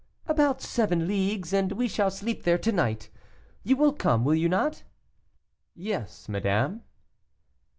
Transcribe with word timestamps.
"About 0.27 0.63
seven 0.63 1.07
leagues, 1.07 1.53
and 1.53 1.73
we 1.73 1.87
shall 1.87 2.09
sleep 2.09 2.41
there 2.41 2.57
to 2.57 2.71
night; 2.71 3.09
you 3.61 3.75
will 3.77 3.93
come, 3.93 4.25
will 4.25 4.33
you 4.33 4.49
not?" 4.49 4.81
"Yes, 5.75 6.27
madame." 6.27 6.81